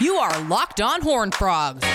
You 0.00 0.16
are 0.16 0.42
Locked 0.44 0.80
On 0.80 1.00
Horn 1.00 1.30
Frogs, 1.30 1.86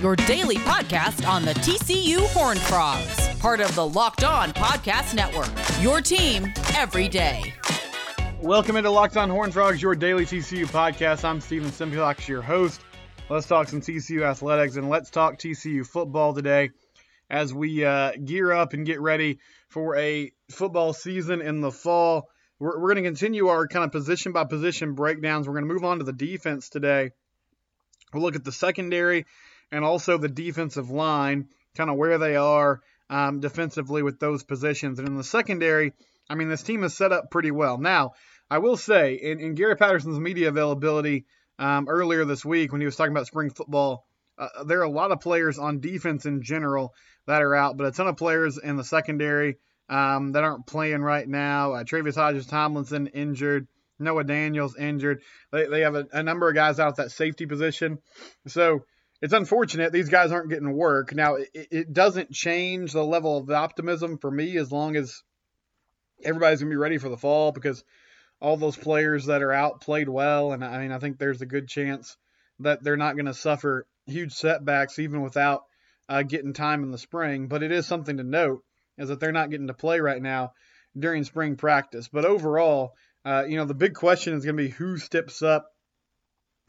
your 0.00 0.14
daily 0.16 0.56
podcast 0.56 1.28
on 1.28 1.44
the 1.44 1.54
TCU 1.54 2.26
Horn 2.28 2.56
Frogs, 2.58 3.28
part 3.38 3.60
of 3.60 3.74
the 3.74 3.86
Locked 3.86 4.24
On 4.24 4.52
Podcast 4.52 5.14
Network. 5.14 5.50
Your 5.82 6.00
team 6.00 6.52
every 6.76 7.08
day. 7.08 7.52
Welcome 8.40 8.76
into 8.76 8.90
Locked 8.90 9.16
On 9.16 9.28
Horn 9.28 9.50
Frogs, 9.50 9.82
your 9.82 9.96
daily 9.96 10.24
TCU 10.24 10.66
podcast. 10.66 11.24
I'm 11.24 11.40
Steven 11.40 11.70
Simpilox, 11.70 12.28
your 12.28 12.40
host. 12.40 12.80
Let's 13.28 13.46
talk 13.46 13.68
some 13.68 13.80
TCU 13.80 14.22
athletics 14.22 14.76
and 14.76 14.88
let's 14.88 15.10
talk 15.10 15.38
TCU 15.38 15.84
football 15.84 16.32
today 16.32 16.70
as 17.28 17.52
we 17.52 17.84
uh, 17.84 18.12
gear 18.24 18.52
up 18.52 18.72
and 18.72 18.86
get 18.86 19.00
ready 19.00 19.38
for 19.68 19.96
a 19.96 20.30
football 20.50 20.92
season 20.92 21.42
in 21.42 21.60
the 21.60 21.72
fall. 21.72 22.28
We're, 22.58 22.78
we're 22.78 22.94
going 22.94 23.04
to 23.04 23.08
continue 23.08 23.48
our 23.48 23.66
kind 23.66 23.84
of 23.84 23.92
position 23.92 24.32
by 24.32 24.44
position 24.44 24.94
breakdowns. 24.94 25.46
We're 25.46 25.54
going 25.54 25.68
to 25.68 25.74
move 25.74 25.84
on 25.84 25.98
to 25.98 26.04
the 26.04 26.12
defense 26.12 26.68
today. 26.68 27.12
We'll 28.12 28.22
look 28.22 28.36
at 28.36 28.44
the 28.44 28.52
secondary 28.52 29.26
and 29.70 29.84
also 29.84 30.18
the 30.18 30.28
defensive 30.28 30.90
line, 30.90 31.48
kind 31.76 31.90
of 31.90 31.96
where 31.96 32.18
they 32.18 32.36
are 32.36 32.80
um, 33.10 33.40
defensively 33.40 34.02
with 34.02 34.18
those 34.18 34.42
positions. 34.42 34.98
And 34.98 35.08
in 35.08 35.16
the 35.16 35.24
secondary, 35.24 35.92
I 36.28 36.34
mean, 36.34 36.48
this 36.48 36.62
team 36.62 36.84
is 36.84 36.96
set 36.96 37.12
up 37.12 37.30
pretty 37.30 37.50
well. 37.50 37.78
Now, 37.78 38.12
I 38.50 38.58
will 38.58 38.76
say, 38.76 39.14
in, 39.14 39.40
in 39.40 39.54
Gary 39.54 39.76
Patterson's 39.76 40.18
media 40.18 40.48
availability 40.48 41.26
um, 41.58 41.86
earlier 41.88 42.24
this 42.24 42.44
week 42.44 42.72
when 42.72 42.80
he 42.80 42.86
was 42.86 42.96
talking 42.96 43.12
about 43.12 43.26
spring 43.26 43.50
football, 43.50 44.06
uh, 44.38 44.64
there 44.64 44.80
are 44.80 44.84
a 44.84 44.90
lot 44.90 45.10
of 45.10 45.20
players 45.20 45.58
on 45.58 45.80
defense 45.80 46.24
in 46.24 46.42
general 46.42 46.94
that 47.26 47.42
are 47.42 47.54
out, 47.54 47.76
but 47.76 47.86
a 47.86 47.92
ton 47.92 48.08
of 48.08 48.16
players 48.16 48.56
in 48.56 48.76
the 48.76 48.84
secondary 48.84 49.58
um, 49.88 50.32
that 50.32 50.44
aren't 50.44 50.66
playing 50.66 51.02
right 51.02 51.26
now. 51.26 51.72
Uh, 51.72 51.84
Tre'Vius 51.84 52.16
Hodges 52.16 52.46
Tomlinson 52.46 53.08
injured. 53.08 53.66
Noah 53.98 54.24
Daniels 54.24 54.76
injured. 54.76 55.22
They, 55.50 55.66
they 55.66 55.80
have 55.80 55.94
a, 55.94 56.06
a 56.12 56.22
number 56.22 56.48
of 56.48 56.54
guys 56.54 56.78
out 56.78 56.88
at 56.88 56.96
that 56.96 57.10
safety 57.10 57.46
position. 57.46 57.98
So 58.46 58.84
it's 59.20 59.32
unfortunate 59.32 59.92
these 59.92 60.08
guys 60.08 60.30
aren't 60.30 60.50
getting 60.50 60.72
work. 60.72 61.14
Now, 61.14 61.34
it, 61.34 61.48
it 61.54 61.92
doesn't 61.92 62.30
change 62.30 62.92
the 62.92 63.04
level 63.04 63.38
of 63.38 63.50
optimism 63.50 64.18
for 64.18 64.30
me 64.30 64.56
as 64.56 64.70
long 64.70 64.96
as 64.96 65.22
everybody's 66.22 66.60
going 66.60 66.70
to 66.70 66.74
be 66.74 66.76
ready 66.76 66.98
for 66.98 67.08
the 67.08 67.16
fall 67.16 67.52
because 67.52 67.82
all 68.40 68.56
those 68.56 68.76
players 68.76 69.26
that 69.26 69.42
are 69.42 69.52
out 69.52 69.80
played 69.80 70.08
well. 70.08 70.52
And 70.52 70.64
I 70.64 70.78
mean, 70.78 70.92
I 70.92 70.98
think 70.98 71.18
there's 71.18 71.42
a 71.42 71.46
good 71.46 71.68
chance 71.68 72.16
that 72.60 72.82
they're 72.82 72.96
not 72.96 73.16
going 73.16 73.26
to 73.26 73.34
suffer 73.34 73.86
huge 74.06 74.32
setbacks 74.32 74.98
even 74.98 75.22
without 75.22 75.62
uh, 76.08 76.22
getting 76.22 76.52
time 76.52 76.82
in 76.82 76.90
the 76.90 76.98
spring. 76.98 77.48
But 77.48 77.62
it 77.62 77.72
is 77.72 77.86
something 77.86 78.16
to 78.18 78.24
note 78.24 78.62
is 78.98 79.08
that 79.08 79.20
they're 79.20 79.32
not 79.32 79.50
getting 79.50 79.68
to 79.68 79.74
play 79.74 80.00
right 80.00 80.20
now 80.20 80.52
during 80.98 81.24
spring 81.24 81.56
practice. 81.56 82.08
But 82.08 82.24
overall, 82.24 82.94
uh, 83.24 83.44
you 83.48 83.56
know, 83.56 83.64
the 83.64 83.74
big 83.74 83.94
question 83.94 84.34
is 84.34 84.44
going 84.44 84.56
to 84.56 84.62
be 84.62 84.70
who 84.70 84.98
steps 84.98 85.42
up 85.42 85.72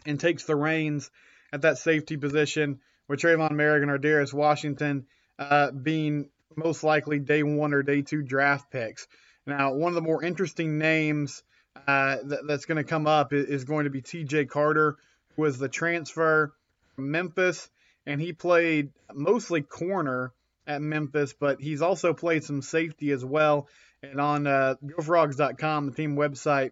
and 0.05 0.19
takes 0.19 0.43
the 0.43 0.55
reins 0.55 1.09
at 1.51 1.63
that 1.63 1.77
safety 1.77 2.17
position 2.17 2.79
with 3.07 3.19
Trevon 3.19 3.51
Moehrig 3.51 3.87
or 3.87 3.97
Darius 3.97 4.33
Washington 4.33 5.07
uh, 5.37 5.71
being 5.71 6.29
most 6.55 6.83
likely 6.83 7.19
day 7.19 7.43
one 7.43 7.73
or 7.73 7.83
day 7.83 8.01
two 8.01 8.21
draft 8.21 8.71
picks. 8.71 9.07
Now, 9.45 9.73
one 9.73 9.89
of 9.89 9.95
the 9.95 10.01
more 10.01 10.23
interesting 10.23 10.77
names 10.77 11.43
uh, 11.87 12.17
that, 12.23 12.47
that's 12.47 12.65
going 12.65 12.77
to 12.77 12.83
come 12.83 13.07
up 13.07 13.33
is, 13.33 13.45
is 13.45 13.63
going 13.63 13.85
to 13.85 13.89
be 13.89 14.01
TJ 14.01 14.49
Carter, 14.49 14.97
who 15.35 15.41
was 15.41 15.57
the 15.57 15.69
transfer 15.69 16.53
from 16.95 17.11
Memphis, 17.11 17.69
and 18.05 18.21
he 18.21 18.33
played 18.33 18.91
mostly 19.13 19.61
corner 19.61 20.33
at 20.69 20.81
Memphis, 20.83 21.33
but 21.33 21.59
he's 21.59 21.81
also 21.81 22.13
played 22.13 22.43
some 22.43 22.61
safety 22.61 23.11
as 23.11 23.25
well. 23.25 23.67
And 24.03 24.21
on 24.21 24.45
uh, 24.45 24.75
GoFrogs.com, 24.85 25.87
the 25.87 25.91
team 25.91 26.15
website, 26.15 26.71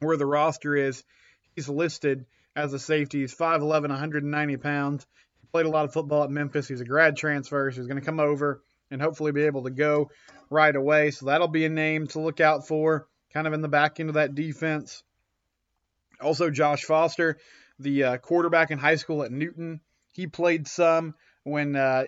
where 0.00 0.16
the 0.16 0.26
roster 0.26 0.74
is, 0.74 1.04
he's 1.54 1.68
listed 1.68 2.26
as 2.56 2.74
a 2.74 2.78
safety. 2.78 3.20
He's 3.20 3.34
5'11", 3.34 3.88
190 3.88 4.56
pounds. 4.56 5.06
He 5.40 5.46
played 5.52 5.66
a 5.66 5.70
lot 5.70 5.84
of 5.84 5.92
football 5.92 6.24
at 6.24 6.30
Memphis. 6.30 6.66
He's 6.66 6.80
a 6.80 6.84
grad 6.84 7.16
transfer, 7.16 7.70
so 7.70 7.76
he's 7.80 7.86
going 7.86 8.00
to 8.00 8.04
come 8.04 8.20
over 8.20 8.60
and 8.90 9.00
hopefully 9.00 9.30
be 9.30 9.44
able 9.44 9.62
to 9.62 9.70
go 9.70 10.10
right 10.50 10.74
away. 10.74 11.12
So 11.12 11.26
that'll 11.26 11.48
be 11.48 11.64
a 11.64 11.70
name 11.70 12.08
to 12.08 12.20
look 12.20 12.40
out 12.40 12.66
for, 12.66 13.06
kind 13.32 13.46
of 13.46 13.52
in 13.52 13.62
the 13.62 13.68
back 13.68 14.00
end 14.00 14.10
of 14.10 14.16
that 14.16 14.34
defense. 14.34 15.04
Also, 16.20 16.50
Josh 16.50 16.82
Foster, 16.82 17.38
the 17.78 18.02
uh, 18.02 18.16
quarterback 18.18 18.72
in 18.72 18.78
high 18.78 18.96
school 18.96 19.22
at 19.22 19.30
Newton, 19.30 19.80
he 20.12 20.26
played 20.26 20.66
some 20.66 21.14
when 21.44 21.76
uh, 21.76 22.04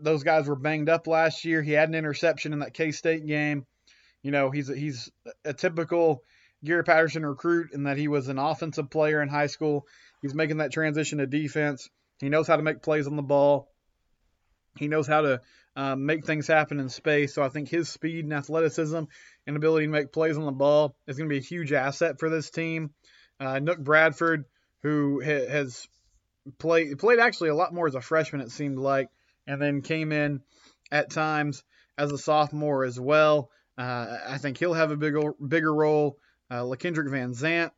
those 0.00 0.22
guys 0.22 0.46
were 0.46 0.56
banged 0.56 0.88
up 0.88 1.06
last 1.06 1.44
year. 1.44 1.62
He 1.62 1.72
had 1.72 1.88
an 1.88 1.94
interception 1.94 2.52
in 2.52 2.60
that 2.60 2.74
K 2.74 2.92
State 2.92 3.26
game. 3.26 3.66
You 4.22 4.30
know, 4.30 4.50
he's 4.50 4.70
a, 4.70 4.76
he's 4.76 5.10
a 5.44 5.54
typical 5.54 6.22
Gary 6.64 6.84
Patterson 6.84 7.24
recruit 7.24 7.72
in 7.72 7.84
that 7.84 7.96
he 7.96 8.08
was 8.08 8.28
an 8.28 8.38
offensive 8.38 8.90
player 8.90 9.22
in 9.22 9.28
high 9.28 9.46
school. 9.46 9.86
He's 10.22 10.34
making 10.34 10.58
that 10.58 10.72
transition 10.72 11.18
to 11.18 11.26
defense. 11.26 11.88
He 12.18 12.28
knows 12.28 12.48
how 12.48 12.56
to 12.56 12.62
make 12.62 12.82
plays 12.82 13.06
on 13.06 13.16
the 13.16 13.22
ball. 13.22 13.70
He 14.78 14.88
knows 14.88 15.06
how 15.06 15.20
to 15.20 15.40
um, 15.76 16.06
make 16.06 16.26
things 16.26 16.46
happen 16.46 16.80
in 16.80 16.88
space. 16.88 17.34
So 17.34 17.42
I 17.42 17.48
think 17.50 17.68
his 17.68 17.88
speed 17.88 18.24
and 18.24 18.32
athleticism 18.32 19.04
and 19.46 19.56
ability 19.56 19.86
to 19.86 19.92
make 19.92 20.12
plays 20.12 20.36
on 20.36 20.44
the 20.44 20.52
ball 20.52 20.96
is 21.06 21.16
going 21.16 21.28
to 21.28 21.32
be 21.32 21.38
a 21.38 21.42
huge 21.42 21.72
asset 21.72 22.18
for 22.18 22.28
this 22.28 22.50
team. 22.50 22.90
Uh, 23.38 23.58
Nook 23.58 23.78
Bradford, 23.78 24.44
who 24.82 25.22
ha- 25.22 25.48
has 25.48 25.86
played 26.58 26.98
played 26.98 27.18
actually 27.18 27.50
a 27.50 27.54
lot 27.54 27.74
more 27.74 27.86
as 27.86 27.94
a 27.94 28.00
freshman, 28.00 28.40
it 28.40 28.50
seemed 28.50 28.78
like, 28.78 29.08
and 29.46 29.60
then 29.60 29.82
came 29.82 30.12
in 30.12 30.42
at 30.90 31.10
times 31.10 31.62
as 31.98 32.12
a 32.12 32.18
sophomore 32.18 32.84
as 32.84 32.98
well. 32.98 33.50
Uh, 33.78 34.18
I 34.28 34.38
think 34.38 34.58
he'll 34.58 34.74
have 34.74 34.90
a 34.90 34.96
bigger 34.96 35.32
bigger 35.34 35.74
role. 35.74 36.18
Uh, 36.50 36.62
LaKendrick 36.62 37.10
Van 37.10 37.32
Zant, 37.32 37.72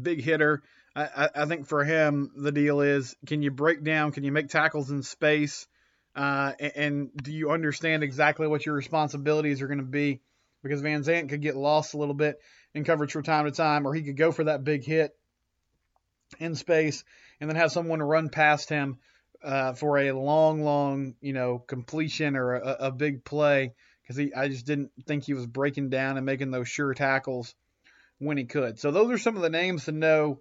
big 0.00 0.22
hitter. 0.22 0.62
I, 0.94 1.28
I, 1.34 1.46
think 1.46 1.66
for 1.66 1.84
him 1.84 2.32
the 2.36 2.50
deal 2.50 2.80
is 2.80 3.14
can 3.26 3.42
you 3.42 3.50
break 3.50 3.84
down? 3.84 4.12
Can 4.12 4.24
you 4.24 4.32
make 4.32 4.48
tackles 4.48 4.90
in 4.90 5.02
space? 5.02 5.68
Uh, 6.16 6.52
and, 6.58 6.72
and, 6.74 7.10
do 7.16 7.32
you 7.32 7.50
understand 7.50 8.02
exactly 8.02 8.48
what 8.48 8.66
your 8.66 8.74
responsibilities 8.74 9.62
are 9.62 9.68
going 9.68 9.78
to 9.78 9.84
be? 9.84 10.20
Because 10.62 10.80
Van 10.80 11.04
Zant 11.04 11.28
could 11.28 11.40
get 11.40 11.56
lost 11.56 11.94
a 11.94 11.96
little 11.96 12.14
bit 12.14 12.40
in 12.74 12.82
coverage 12.82 13.12
from 13.12 13.22
time 13.22 13.44
to 13.44 13.52
time, 13.52 13.86
or 13.86 13.94
he 13.94 14.02
could 14.02 14.16
go 14.16 14.32
for 14.32 14.44
that 14.44 14.64
big 14.64 14.84
hit 14.84 15.16
in 16.38 16.56
space 16.56 17.04
and 17.40 17.48
then 17.48 17.56
have 17.56 17.72
someone 17.72 18.02
run 18.02 18.28
past 18.28 18.68
him 18.68 18.98
uh, 19.42 19.72
for 19.72 19.98
a 19.98 20.12
long, 20.12 20.62
long, 20.62 21.14
you 21.20 21.32
know, 21.32 21.58
completion 21.58 22.36
or 22.36 22.54
a, 22.54 22.76
a 22.80 22.92
big 22.92 23.24
play 23.24 23.72
because 24.02 24.30
I 24.36 24.48
just 24.48 24.66
didn't 24.66 24.90
think 25.06 25.24
he 25.24 25.34
was 25.34 25.46
breaking 25.46 25.90
down 25.90 26.16
and 26.16 26.26
making 26.26 26.50
those 26.50 26.68
sure 26.68 26.94
tackles 26.94 27.54
when 28.18 28.36
he 28.36 28.44
could. 28.44 28.78
So 28.78 28.90
those 28.90 29.10
are 29.10 29.18
some 29.18 29.36
of 29.36 29.42
the 29.42 29.50
names 29.50 29.84
to 29.84 29.92
know 29.92 30.40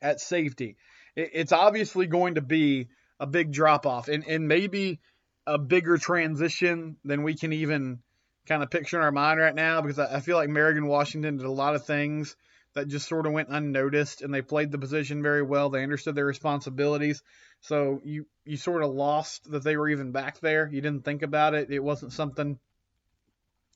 at 0.00 0.20
safety. 0.20 0.76
It, 1.14 1.30
it's 1.34 1.52
obviously 1.52 2.06
going 2.06 2.34
to 2.34 2.40
be 2.40 2.88
a 3.20 3.26
big 3.26 3.52
drop 3.52 3.86
off 3.86 4.08
and, 4.08 4.26
and 4.26 4.48
maybe 4.48 5.00
a 5.46 5.58
bigger 5.58 5.98
transition 5.98 6.96
than 7.04 7.22
we 7.22 7.34
can 7.34 7.52
even 7.52 8.00
kind 8.46 8.62
of 8.62 8.70
picture 8.70 8.96
in 8.96 9.04
our 9.04 9.12
mind 9.12 9.38
right 9.38 9.54
now 9.54 9.80
because 9.80 9.98
I, 9.98 10.16
I 10.16 10.20
feel 10.20 10.36
like 10.36 10.48
Merrigan 10.48 10.86
Washington 10.86 11.36
did 11.36 11.46
a 11.46 11.50
lot 11.50 11.74
of 11.74 11.86
things 11.86 12.36
that 12.74 12.88
just 12.88 13.08
sort 13.08 13.26
of 13.26 13.32
went 13.32 13.48
unnoticed 13.50 14.22
and 14.22 14.32
they 14.32 14.42
played 14.42 14.70
the 14.70 14.78
position 14.78 15.22
very 15.22 15.42
well. 15.42 15.70
They 15.70 15.82
understood 15.82 16.14
their 16.14 16.26
responsibilities. 16.26 17.22
So 17.60 18.00
you 18.04 18.26
you 18.44 18.56
sort 18.56 18.82
of 18.82 18.92
lost 18.92 19.50
that 19.50 19.62
they 19.62 19.76
were 19.76 19.88
even 19.88 20.12
back 20.12 20.40
there. 20.40 20.68
You 20.70 20.80
didn't 20.80 21.04
think 21.04 21.22
about 21.22 21.54
it. 21.54 21.70
It 21.70 21.80
wasn't 21.80 22.12
something 22.12 22.58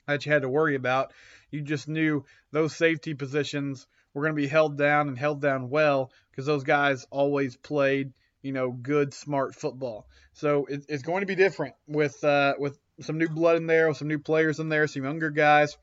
that 0.06 0.24
you 0.24 0.32
had 0.32 0.42
to 0.42 0.48
worry 0.48 0.74
about. 0.74 1.12
You 1.50 1.62
just 1.62 1.88
knew 1.88 2.24
those 2.52 2.74
safety 2.74 3.14
positions 3.14 3.86
were 4.14 4.22
going 4.22 4.34
to 4.34 4.42
be 4.42 4.48
held 4.48 4.78
down 4.78 5.08
and 5.08 5.18
held 5.18 5.40
down 5.40 5.68
well 5.68 6.10
because 6.30 6.46
those 6.46 6.64
guys 6.64 7.06
always 7.10 7.56
played, 7.56 8.12
you 8.42 8.52
know, 8.52 8.70
good, 8.70 9.12
smart 9.12 9.54
football. 9.54 10.06
So 10.32 10.66
it, 10.66 10.86
it's 10.88 11.02
going 11.02 11.20
to 11.20 11.26
be 11.26 11.34
different 11.34 11.74
with 11.86 12.22
uh, 12.24 12.54
with 12.58 12.78
some 13.00 13.18
new 13.18 13.28
blood 13.28 13.56
in 13.56 13.66
there, 13.66 13.88
with 13.88 13.98
some 13.98 14.08
new 14.08 14.18
players 14.18 14.58
in 14.58 14.68
there, 14.68 14.86
some 14.86 15.04
younger 15.04 15.30
guys. 15.30 15.76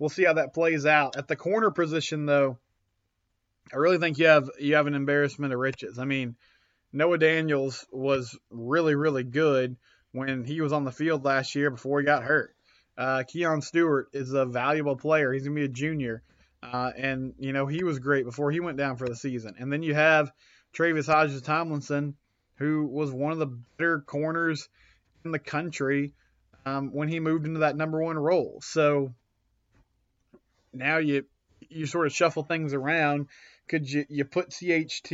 We'll 0.00 0.08
see 0.08 0.24
how 0.24 0.32
that 0.32 0.54
plays 0.54 0.86
out. 0.86 1.16
At 1.16 1.28
the 1.28 1.36
corner 1.36 1.70
position, 1.70 2.24
though, 2.24 2.58
I 3.72 3.76
really 3.76 3.98
think 3.98 4.18
you 4.18 4.26
have 4.26 4.50
you 4.58 4.74
have 4.76 4.86
an 4.86 4.94
embarrassment 4.94 5.52
of 5.52 5.60
riches. 5.60 5.98
I 5.98 6.06
mean, 6.06 6.36
Noah 6.92 7.18
Daniels 7.18 7.86
was 7.92 8.36
really, 8.50 8.94
really 8.94 9.24
good 9.24 9.76
when 10.12 10.42
he 10.42 10.62
was 10.62 10.72
on 10.72 10.84
the 10.84 10.90
field 10.90 11.24
last 11.24 11.54
year 11.54 11.70
before 11.70 12.00
he 12.00 12.06
got 12.06 12.24
hurt. 12.24 12.56
Uh, 12.96 13.22
Kee'yon 13.22 13.62
Stewart 13.62 14.08
is 14.14 14.32
a 14.32 14.46
valuable 14.46 14.96
player. 14.96 15.32
He's 15.32 15.44
to 15.44 15.50
be 15.50 15.64
a 15.64 15.68
junior. 15.68 16.22
Uh, 16.62 16.90
and, 16.96 17.34
you 17.38 17.52
know, 17.52 17.66
he 17.66 17.84
was 17.84 17.98
great 17.98 18.24
before 18.24 18.50
he 18.50 18.60
went 18.60 18.78
down 18.78 18.96
for 18.96 19.06
the 19.06 19.14
season. 19.16 19.54
And 19.58 19.72
then 19.72 19.82
you 19.82 19.94
have 19.94 20.32
Tre'Vius 20.74 21.06
Hodges 21.06 21.42
Tomlinson, 21.42 22.16
who 22.56 22.86
was 22.86 23.10
one 23.10 23.32
of 23.32 23.38
the 23.38 23.58
better 23.78 24.00
corners 24.00 24.68
in 25.24 25.30
the 25.30 25.38
country 25.38 26.14
um, 26.66 26.90
when 26.92 27.08
he 27.08 27.20
moved 27.20 27.46
into 27.46 27.60
that 27.60 27.76
number 27.76 28.02
one 28.02 28.18
role. 28.18 28.60
So 28.62 29.14
now 30.72 30.98
you 30.98 31.24
you 31.68 31.86
sort 31.86 32.06
of 32.06 32.12
shuffle 32.12 32.42
things 32.42 32.74
around. 32.74 33.28
Could 33.68 33.90
you, 33.90 34.04
you 34.08 34.24
put 34.24 34.50
THT 34.50 35.12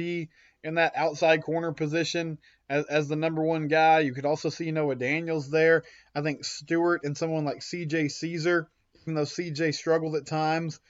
in 0.67 0.75
that 0.75 0.93
outside 0.97 1.43
corner 1.43 1.73
position 1.73 2.38
as, 2.69 2.85
as 2.87 3.08
the 3.08 3.17
number 3.17 3.43
one 3.43 3.69
guy. 3.69 4.00
You 4.00 4.12
could 4.12 4.25
also 4.25 4.49
see 4.49 4.70
Noah 4.73 4.97
Daniels 4.97 5.50
there. 5.50 5.85
I 6.14 6.23
think 6.23 6.44
Stewart 6.44 7.03
and 7.05 7.17
someone 7.17 7.44
like 7.44 7.58
CJ 7.58 8.11
Caesar, 8.11 8.69
even 9.03 9.14
though 9.14 9.23
CJ 9.23 9.75
struggled 9.75 10.17
at 10.17 10.26
times, 10.26 10.81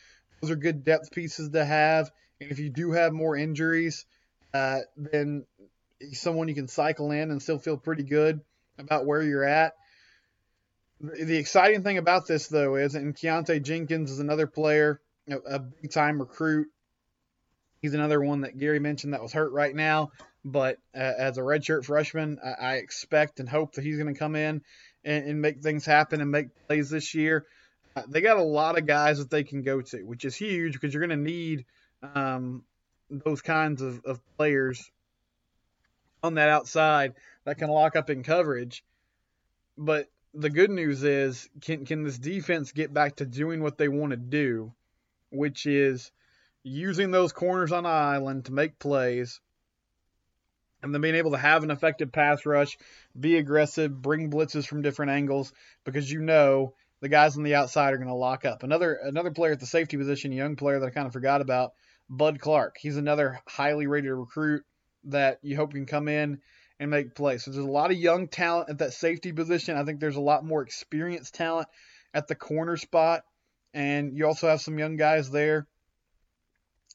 those 0.41 0.51
are 0.51 0.57
good 0.57 0.85
depth 0.85 1.11
pieces 1.13 1.51
to 1.51 1.65
have. 1.65 2.11
And 2.41 2.51
if 2.51 2.59
you 2.59 2.71
do 2.71 2.93
have 2.93 3.13
more 3.13 3.37
injuries, 3.37 4.07
uh, 4.55 4.81
then 4.97 5.45
someone 6.13 6.49
you 6.49 6.55
can 6.55 6.69
cycle 6.69 7.11
in 7.11 7.31
and 7.31 7.43
still 7.43 7.59
feel 7.59 7.77
pretty 7.77 8.05
good 8.05 8.41
about 8.79 9.07
where 9.07 9.23
you're 9.23 9.45
at. 9.45 9.75
The 11.01 11.37
exciting 11.37 11.83
thing 11.83 11.99
about 11.99 12.27
this, 12.27 12.49
though, 12.49 12.77
is 12.77 12.95
and 12.95 13.15
Keontae 13.15 13.63
Jenkins 13.63 14.11
is 14.11 14.19
another 14.19 14.47
player, 14.47 15.01
a, 15.29 15.37
a 15.37 15.59
big 15.59 15.91
time 15.91 16.19
recruit. 16.19 16.69
He's 17.83 17.93
another 17.93 18.21
one 18.21 18.41
that 18.41 18.59
Gary 18.59 18.79
mentioned 18.79 19.13
that 19.13 19.23
was 19.23 19.33
hurt 19.33 19.53
right 19.53 19.75
now, 19.75 20.11
but 20.45 20.79
uh, 20.95 21.13
as 21.19 21.37
a 21.37 21.43
redshirt 21.43 21.85
freshman, 21.85 22.39
I, 22.43 22.51
I, 22.51 22.75
expect 22.77 23.41
and 23.41 23.49
hope 23.49 23.75
that 23.75 23.85
he's 23.85 23.99
going 23.99 24.13
to 24.13 24.19
come 24.19 24.35
in 24.35 24.63
and, 25.05 25.29
and, 25.29 25.43
make 25.43 25.61
things 25.61 25.85
happen 25.85 26.23
and 26.23 26.31
make 26.31 26.49
plays 26.67 26.89
this 26.89 27.15
year. 27.15 27.45
Uh, 27.95 28.03
they 28.09 28.23
got 28.23 28.39
a 28.39 28.43
lot 28.43 28.79
of 28.79 28.87
guys 28.87 29.19
that 29.19 29.31
they 29.31 29.45
can 29.45 29.63
go 29.63 29.83
to, 29.83 30.03
which 30.03 30.25
is 30.25 30.35
huge 30.35 30.73
because 30.73 30.95
you're 30.95 31.07
going 31.07 31.19
to 31.19 31.31
need 31.31 31.67
um, 32.15 32.65
those 33.11 33.43
kinds 33.43 33.83
of, 33.83 34.03
of 34.05 34.21
players 34.39 34.91
on 36.23 36.35
that 36.35 36.49
outside 36.49 37.13
that 37.45 37.59
can 37.59 37.69
lock 37.69 37.97
up 37.97 38.09
in 38.09 38.23
coverage. 38.23 38.83
But 39.77 40.09
the 40.39 40.51
good 40.51 40.71
news 40.71 41.03
is, 41.03 41.49
can 41.63 41.87
can 41.87 42.03
this 42.03 42.19
defense 42.19 42.73
get 42.73 42.93
back 42.93 43.17
to 43.17 43.27
doing 43.27 43.63
what 43.63 43.79
they 43.79 43.89
want 43.89 44.11
to 44.11 44.17
do, 44.17 44.73
which 45.31 45.67
is 45.67 46.13
using 46.63 47.11
those 47.11 47.33
corners 47.33 47.73
on 47.73 47.85
the 47.85 47.89
island 47.89 48.45
to 48.45 48.53
make 48.53 48.79
plays, 48.79 49.41
and 50.83 50.93
then 50.93 51.01
being 51.01 51.15
able 51.15 51.31
to 51.31 51.39
have 51.39 51.65
an 51.65 51.71
effective 51.71 52.13
pass 52.13 52.45
rush, 52.45 52.77
be 53.19 53.37
aggressive, 53.39 54.03
bring 54.03 54.31
blitzes 54.31 54.67
from 54.67 54.83
different 54.83 55.13
angles, 55.13 55.53
because 55.85 56.11
you 56.11 56.21
know 56.21 56.75
the 57.01 57.09
guys 57.09 57.37
on 57.37 57.43
the 57.43 57.55
outside 57.55 57.95
are 57.95 57.99
going 57.99 58.09
to 58.09 58.15
lock 58.15 58.45
up. 58.45 58.63
Another 58.63 58.99
another 59.03 59.31
player 59.31 59.53
at 59.53 59.61
the 59.61 59.67
safety 59.67 59.97
position, 59.97 60.33
young 60.33 60.57
player 60.57 60.79
that 60.79 60.87
I 60.87 60.91
kind 60.91 61.07
of 61.07 61.13
forgot 61.15 61.41
about, 61.41 61.73
Bud 62.11 62.41
Clark. 62.41 62.77
He's 62.79 62.99
another 62.99 63.41
highly 63.49 63.87
rated 63.87 64.13
recruit 64.13 64.65
that 65.05 65.39
you 65.43 65.57
hope 65.57 65.73
can 65.73 65.87
come 65.87 66.09
in 66.09 66.41
and 66.79 66.91
make 66.91 67.15
plays. 67.15 67.45
So 67.45 67.51
there's 67.51 67.65
a 67.65 67.71
lot 67.71 67.91
of 67.91 67.97
young 67.97 68.29
talent 68.29 68.71
at 68.71 68.79
that 68.79 68.93
safety 68.93 69.33
position. 69.33 69.77
I 69.77 69.85
think 69.85 70.01
there's 70.01 70.17
a 70.17 70.21
lot 70.21 70.45
more 70.45 70.63
experienced 70.63 71.35
talent 71.35 71.69
at 72.13 72.29
the 72.29 72.35
corner 72.35 72.77
spot. 72.77 73.23
And 73.73 74.17
you 74.17 74.27
also 74.27 74.49
have 74.49 74.61
some 74.61 74.79
young 74.79 74.97
guys 74.97 75.31
there 75.31 75.67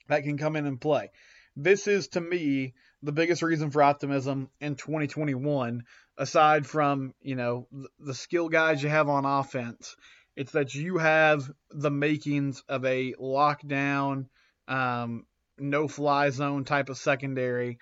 that 0.08 0.24
can 0.24 0.38
come 0.38 0.56
in 0.56 0.66
and 0.66 0.80
play. 0.80 1.12
This 1.56 1.88
is, 1.88 2.08
to 2.10 2.22
me, 2.22 2.74
the 3.04 3.12
biggest 3.12 3.42
reason 3.42 3.72
for 3.72 3.84
optimism 3.84 4.50
in 4.60 4.76
2021, 4.76 5.84
aside 6.18 6.66
from, 6.66 7.14
you 7.22 7.36
know, 7.36 7.68
the 8.00 8.14
skill 8.14 8.50
guys 8.50 8.82
you 8.82 8.90
have 8.90 9.10
on 9.10 9.26
offense. 9.26 9.96
It's 10.36 10.54
that 10.54 10.74
you 10.74 10.98
have 10.98 11.52
the 11.70 11.92
makings 11.92 12.64
of 12.70 12.86
a 12.86 13.14
lockdown, 13.14 14.28
um, 14.68 15.26
no 15.58 15.88
fly 15.88 16.30
zone 16.30 16.64
type 16.64 16.90
of 16.90 16.98
secondary 16.98 17.80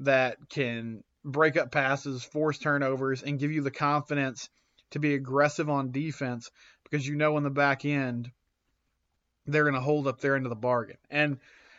that 0.00 0.36
can 0.48 1.02
break 1.26 1.56
up 1.56 1.72
passes, 1.72 2.24
force 2.24 2.58
turnovers, 2.58 3.22
and 3.22 3.38
give 3.38 3.52
you 3.52 3.62
the 3.62 3.70
confidence 3.70 4.48
to 4.90 4.98
be 4.98 5.14
aggressive 5.14 5.68
on 5.68 5.90
defense 5.90 6.50
because 6.84 7.06
you 7.06 7.16
know 7.16 7.36
in 7.36 7.42
the 7.42 7.50
back 7.50 7.84
end 7.84 8.30
they're 9.46 9.64
going 9.64 9.74
to 9.74 9.80
hold 9.80 10.06
up 10.06 10.20
their 10.20 10.36
end 10.36 10.46
of 10.46 10.50
the 10.50 10.56
bargain. 10.56 10.96
And 11.10 11.38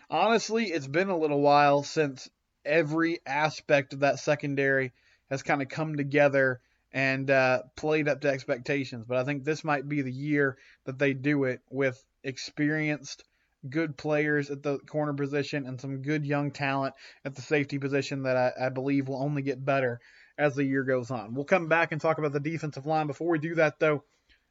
honestly, 0.10 0.66
it's 0.66 0.88
been 0.88 1.10
a 1.10 1.18
little 1.18 1.42
while 1.42 1.84
since 1.84 2.30
every 2.66 3.20
aspect 3.26 3.94
of 3.94 4.02
that 4.02 4.20
secondary 4.20 4.92
has 5.30 5.44
kind 5.44 5.62
of 5.62 5.70
come 5.70 5.96
together 5.96 6.62
and 6.92 7.30
uh, 7.30 7.64
played 7.76 8.08
up 8.08 8.22
to 8.22 8.30
expectations. 8.30 9.06
But 9.08 9.18
I 9.18 9.24
think 9.24 9.44
this 9.44 9.64
might 9.64 9.88
be 9.88 10.02
the 10.02 10.12
year 10.12 10.58
that 10.86 11.00
they 11.00 11.14
do 11.14 11.46
it 11.46 11.62
with 11.70 12.02
experienced 12.24 13.24
good 13.68 13.98
players 13.98 14.50
at 14.50 14.64
the 14.64 14.80
corner 14.80 15.14
position 15.14 15.66
and 15.66 15.80
some 15.80 16.02
good 16.02 16.26
young 16.26 16.52
talent 16.52 16.94
at 17.26 17.36
the 17.36 17.42
safety 17.42 17.80
position 17.80 18.24
that 18.24 18.38
I, 18.38 18.68
I, 18.68 18.70
believe 18.70 19.08
will 19.08 19.22
only 19.22 19.42
get 19.42 19.64
better 19.64 20.00
as 20.38 20.56
the 20.56 20.64
year 20.64 20.84
goes 20.84 21.12
on. 21.12 21.34
We'll 21.34 21.46
come 21.46 21.68
back 21.68 21.92
and 21.92 22.00
talk 22.00 22.18
about 22.18 22.34
the 22.34 22.40
defensive 22.40 22.86
line. 22.86 23.08
Before 23.08 23.30
we 23.30 23.40
do 23.40 23.56
that, 23.56 23.80
though, 23.80 24.04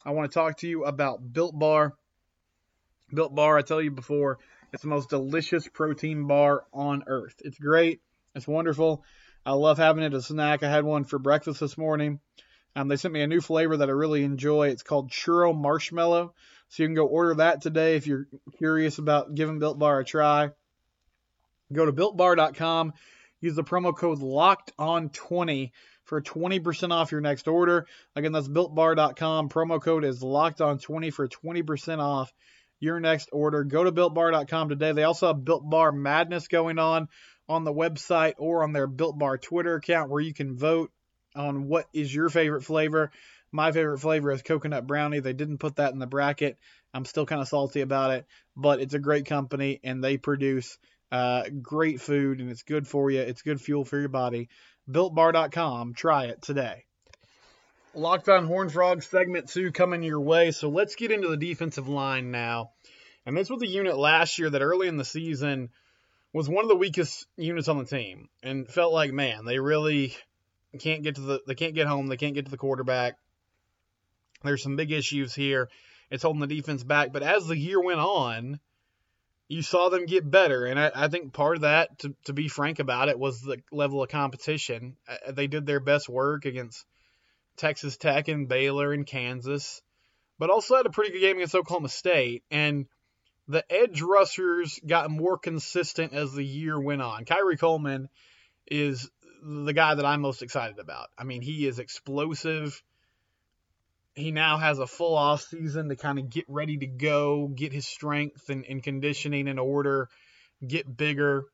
I 0.05 0.11
want 0.11 0.31
to 0.31 0.35
talk 0.35 0.59
to 0.59 0.69
you 0.69 0.85
about 0.85 1.33
Built 1.33 1.59
Bar. 1.59 1.95
Built 3.15 3.35
Bar, 3.35 3.59
I 3.59 3.63
tell 3.63 3.81
you 3.81 3.91
before, 3.91 4.39
it's 4.73 4.83
the 4.83 4.89
most 4.89 5.11
delicious 5.11 5.69
protein 5.69 6.27
bar 6.27 6.65
on 6.73 7.05
earth. 7.07 7.37
It's 7.45 7.59
great. 7.59 8.01
It's 8.35 8.49
wonderful. 8.49 9.05
I 9.45 9.53
love 9.53 9.79
having 9.79 10.03
it 10.03 10.13
as 10.13 10.25
a 10.25 10.35
snack. 10.35 10.63
I 10.63 10.71
had 10.71 10.85
one 10.85 11.05
for 11.05 11.19
breakfast 11.19 11.61
this 11.61 11.79
morning. 11.79 12.21
Um, 12.75 12.89
they 12.89 12.97
sent 12.97 13.15
me 13.15 13.23
a 13.23 13.27
new 13.27 13.41
flavor 13.41 13.77
that 13.79 13.89
I 13.89 13.93
really 13.93 14.23
enjoy. 14.25 14.69
It's 14.69 14.83
called 14.83 15.11
Churro 15.11 15.57
Marshmallow. 15.57 16.35
So 16.69 16.83
you 16.83 16.89
can 16.89 16.95
go 16.95 17.07
order 17.07 17.35
that 17.37 17.63
today 17.63 17.97
if 17.97 18.07
you're 18.07 18.27
curious 18.59 18.99
about 18.99 19.35
giving 19.35 19.59
Built 19.59 19.79
Bar 19.79 20.01
a 20.01 20.05
try. 20.05 20.51
Go 21.73 21.87
to 21.87 21.93
builtbar.com. 21.93 22.93
Use 23.41 23.55
the 23.55 23.65
promo 23.65 23.97
code 23.97 24.19
locked 24.19 24.73
on 24.79 25.11
20 25.11 25.73
for 26.05 26.23
20% 26.23 26.93
off 26.93 27.13
your 27.13 27.21
next 27.21 27.49
order. 27.49 27.87
Again, 28.15 28.33
that's 28.33 28.49
builtbar.com. 28.49 29.49
Promo 29.49 29.81
code 29.81 30.05
is 30.05 30.23
locked 30.23 30.61
on 30.61 30.79
20 30.79 31.11
for 31.11 31.29
20% 31.29 31.99
off 31.99 32.33
your 32.81 33.01
next 33.01 33.31
order. 33.33 33.65
Go 33.65 33.85
to 33.85 33.93
builtbar.com 33.93 34.69
today. 34.69 34.93
They 34.93 35.03
also 35.03 35.29
have 35.29 35.45
Built 35.45 35.69
Bar 35.69 35.93
Madness 35.93 36.49
going 36.49 36.79
on 36.79 37.09
on 37.49 37.65
the 37.65 37.73
website 37.73 38.35
or 38.39 38.63
on 38.63 38.73
their 38.73 38.87
Built 38.87 39.19
Bar 39.19 39.39
Twitter 39.39 39.77
account 39.77 40.11
where 40.11 40.21
you 40.21 40.35
can 40.35 40.57
vote 40.57 40.91
on 41.35 41.69
what 41.69 41.87
is 41.93 42.15
your 42.15 42.29
favorite 42.29 42.63
flavor. 42.63 43.11
My 43.53 43.73
favorite 43.73 43.99
flavor 43.99 44.33
is 44.33 44.43
coconut 44.43 44.87
brownie. 44.87 45.21
They 45.21 45.33
didn't 45.33 45.59
put 45.59 45.77
that 45.77 45.93
in 45.93 45.99
the 45.99 46.07
bracket. 46.07 46.59
I'm 46.93 47.05
still 47.05 47.27
kind 47.27 47.41
of 47.41 47.49
salty 47.49 47.81
about 47.81 48.11
it, 48.11 48.27
but 48.57 48.81
it's 48.81 48.95
a 48.95 48.99
great 48.99 49.27
company 49.27 49.81
and 49.85 50.03
they 50.03 50.17
produce 50.17 50.79
uh, 51.13 51.45
great 51.63 52.01
food 52.01 52.41
and 52.41 52.51
it's 52.51 52.63
good 52.63 52.87
for 52.89 53.11
you. 53.11 53.21
It's 53.21 53.43
good 53.43 53.61
fuel 53.61 53.85
for 53.85 53.99
your 53.99 54.09
body. 54.09 54.49
BuiltBar.com. 54.91 55.95
Try 55.95 56.27
it 56.27 56.43
today. 56.43 56.85
Locked 57.95 58.29
on 58.29 58.47
Horn 58.47 58.69
Frogs 58.69 59.07
segment 59.07 59.49
two 59.49 59.73
coming 59.73 60.03
your 60.03 60.21
way. 60.21 60.51
So 60.51 60.69
let's 60.69 60.97
get 60.97 61.11
into 61.11 61.29
the 61.29 61.37
defensive 61.37 61.89
line 61.89 62.31
now. 62.31 62.73
And 63.25 63.37
this 63.37 63.51
was 63.51 63.63
a 63.63 63.67
unit 63.67 63.97
last 63.97 64.39
year 64.39 64.51
that 64.51 64.63
early 64.63 64.87
in 64.87 64.97
the 64.97 65.05
season 65.05 65.71
was 66.33 66.49
one 66.49 66.65
of 66.65 66.69
the 66.69 66.77
weakest 66.77 67.27
units 67.37 67.69
on 67.69 67.79
the 67.79 67.85
team 67.85 68.29
and 68.43 68.69
felt 68.69 68.93
like, 68.93 69.13
man, 69.13 69.47
they 69.47 69.59
really 69.59 70.15
can't 70.79 71.03
get 71.03 71.15
to 71.15 71.23
the 71.23 71.41
they 71.47 71.55
can't 71.55 71.75
get 71.75 71.87
home, 71.87 72.07
they 72.07 72.19
can't 72.19 72.35
get 72.35 72.45
to 72.45 72.51
the 72.51 72.59
quarterback. 72.59 73.17
There's 74.47 74.63
some 74.63 74.77
big 74.77 74.93
issues 74.93 75.35
here. 75.35 75.69
It's 76.11 76.23
holding 76.23 76.41
the 76.41 76.47
defense 76.47 76.83
back. 76.83 77.13
But 77.13 77.23
as 77.23 77.47
the 77.47 77.57
year 77.57 77.83
went 77.83 78.01
on, 78.01 78.61
you 79.49 79.63
saw 79.63 79.89
them 79.89 80.07
get 80.07 80.29
better. 80.29 80.65
And 80.67 80.79
I, 80.79 80.91
I 80.95 81.09
think 81.09 81.33
part 81.33 81.57
of 81.57 81.63
that, 81.63 81.99
to, 82.01 82.15
to 82.25 82.33
be 82.33 82.49
frank 82.49 82.79
about 82.79 83.09
it, 83.09 83.19
was 83.19 83.41
the 83.41 83.59
level 83.71 84.03
of 84.03 84.09
competition. 84.09 84.97
Uh, 85.09 85.33
they 85.33 85.47
did 85.47 85.67
their 85.67 85.81
best 85.81 86.09
work 86.09 86.45
against 86.45 86.85
Texas 87.57 87.97
Tech 87.97 88.29
and 88.29 88.49
Baylor 88.49 88.93
and 88.93 89.07
Kansas, 89.07 89.83
but 90.39 90.51
also 90.51 90.77
had 90.77 90.87
a 90.87 90.91
pretty 90.91 91.13
good 91.13 91.21
game 91.21 91.37
against 91.37 91.55
Oklahoma 91.55 91.89
State. 91.89 92.43
And 92.51 92.87
the 93.49 93.65
edge 93.73 94.03
rushers 94.03 94.81
got 94.85 95.11
more 95.11 95.39
consistent 95.39 96.13
as 96.13 96.33
the 96.33 96.45
year 96.45 96.79
went 96.79 97.03
on. 97.03 97.25
Khari 97.25 97.59
Coleman 97.59 98.09
is 98.67 99.09
the 99.43 99.73
guy 99.73 99.95
that 99.95 100.05
I'm 100.05 100.21
most 100.21 100.43
excited 100.43 100.79
about. 100.79 101.09
I 101.17 101.25
mean, 101.25 101.43
he 101.43 101.67
is 101.67 101.79
explosive 101.79 102.83
he 104.17 104.33
now 104.33 104.57
has 104.57 104.79
a 104.79 104.87
full 104.87 105.15
off 105.15 105.43
season 105.43 105.91
to 105.91 105.97
kind 105.97 106.19
of 106.19 106.31
get 106.31 106.47
ready 106.49 106.79
to 106.79 106.87
go, 106.87 107.49
get 107.49 107.73
his 107.73 107.87
strength 107.87 108.49
and, 108.49 108.65
and 108.65 108.83
conditioning 108.83 109.47
in 109.47 109.59
order, 109.59 110.09
get 110.67 110.97
bigger, 110.97 111.45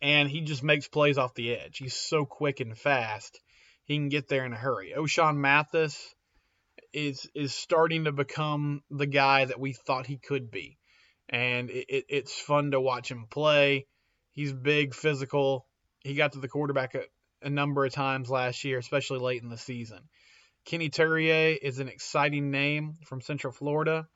and 0.00 0.30
he 0.30 0.40
just 0.40 0.62
makes 0.62 0.88
plays 0.88 1.18
off 1.18 1.34
the 1.34 1.54
edge. 1.54 1.76
He's 1.76 1.94
so 1.94 2.24
quick 2.24 2.60
and 2.60 2.76
fast. 2.76 3.38
He 3.84 3.96
can 3.96 4.08
get 4.08 4.28
there 4.28 4.46
in 4.46 4.54
a 4.54 4.56
hurry. 4.56 4.94
Ochaun 4.96 5.36
Mathis 5.36 6.14
is 6.92 7.28
is 7.34 7.54
starting 7.54 8.04
to 8.04 8.12
become 8.12 8.82
the 8.90 9.06
guy 9.06 9.44
that 9.44 9.60
we 9.60 9.74
thought 9.74 10.06
he 10.06 10.16
could 10.16 10.50
be, 10.50 10.78
and 11.28 11.68
it, 11.70 11.86
it, 11.88 12.04
it's 12.08 12.40
fun 12.40 12.70
to 12.70 12.80
watch 12.80 13.10
him 13.10 13.26
play. 13.30 13.86
He's 14.32 14.52
big, 14.52 14.94
physical. 14.94 15.66
He 16.00 16.14
got 16.14 16.32
to 16.32 16.40
the 16.40 16.48
quarterback 16.48 16.94
a, 16.94 17.02
a 17.42 17.50
number 17.50 17.84
of 17.84 17.92
times 17.92 18.30
last 18.30 18.64
year, 18.64 18.78
especially 18.78 19.18
late 19.18 19.42
in 19.42 19.50
the 19.50 19.58
season. 19.58 20.00
Kenny 20.66 20.90
Turnier 20.90 21.56
is 21.62 21.78
an 21.78 21.88
exciting 21.88 22.50
name 22.50 22.96
from 23.06 23.20
Central 23.20 23.52
Florida. 23.52 24.08